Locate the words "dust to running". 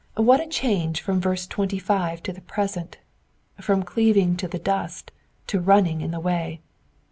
4.57-6.01